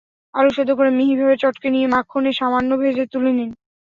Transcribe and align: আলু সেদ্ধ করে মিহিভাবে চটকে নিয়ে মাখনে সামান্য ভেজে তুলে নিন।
আলু 0.33 0.49
সেদ্ধ 0.53 0.71
করে 0.79 0.89
মিহিভাবে 0.97 1.35
চটকে 1.41 1.67
নিয়ে 1.69 1.87
মাখনে 1.87 2.31
সামান্য 2.39 2.71
ভেজে 2.81 3.05
তুলে 3.13 3.31
নিন। 3.31 3.49